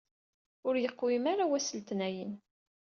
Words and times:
Ur 0.67 0.75
yeqwim 0.79 1.25
ara 1.31 1.45
wass 1.49 1.67
n 1.71 1.75
letnayen. 1.77 2.33